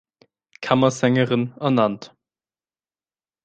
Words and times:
Kammersängerin" 0.61 1.53
ernannt. 1.59 2.15